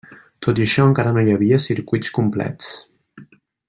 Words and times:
Tot 0.45 0.61
i 0.61 0.65
això 0.65 0.85
encara 0.91 1.13
no 1.17 1.25
hi 1.27 1.35
havia 1.35 1.61
circuits 1.67 2.17
complets. 2.19 2.77